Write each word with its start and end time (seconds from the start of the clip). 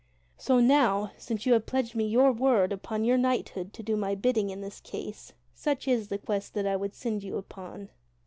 So 0.35 0.59
now, 0.59 1.11
since 1.19 1.45
you 1.45 1.53
have 1.53 1.67
pledged 1.67 1.93
me 1.93 2.07
your 2.07 2.31
word 2.31 2.73
upon 2.73 3.03
your 3.03 3.19
knighthood 3.19 3.71
to 3.73 3.83
do 3.83 3.95
my 3.95 4.15
bidding 4.15 4.49
in 4.49 4.61
this 4.61 4.79
case, 4.79 5.33
such 5.53 5.87
is 5.87 6.07
the 6.07 6.17
quest 6.17 6.55
that 6.55 6.65
I 6.65 6.75
would 6.75 6.95
send 6.95 7.21
you 7.21 7.37
upon." 7.37 7.89